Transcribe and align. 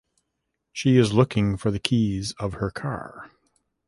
She 0.73 0.97
is 0.97 1.13
looking 1.13 1.57
for 1.57 1.69
the 1.69 1.77
keys 1.77 2.31
of 2.39 2.53
her 2.53 2.71
car. 2.71 3.29